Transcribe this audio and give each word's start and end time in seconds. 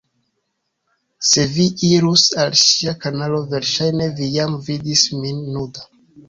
Se 1.31 1.43
vi 1.57 1.65
irus 1.89 2.23
al 2.43 2.55
ŝia 2.61 2.95
kanalo 3.03 3.43
verŝajne 3.53 4.09
vi 4.21 4.31
jam 4.39 4.57
vidis 4.71 5.05
min 5.21 5.45
nuda 5.59 5.87